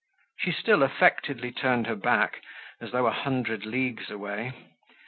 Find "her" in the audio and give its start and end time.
1.85-1.93